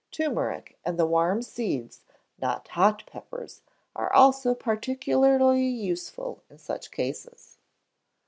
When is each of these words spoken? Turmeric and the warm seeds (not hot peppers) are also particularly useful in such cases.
Turmeric 0.09 0.79
and 0.83 0.97
the 0.97 1.05
warm 1.05 1.43
seeds 1.43 2.01
(not 2.41 2.69
hot 2.69 3.05
peppers) 3.05 3.61
are 3.95 4.11
also 4.11 4.55
particularly 4.55 5.61
useful 5.67 6.41
in 6.49 6.57
such 6.57 6.89
cases. 6.89 7.59